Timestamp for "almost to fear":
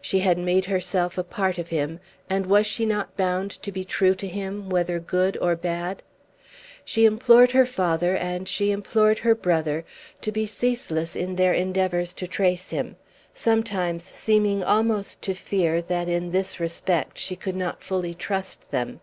14.64-15.80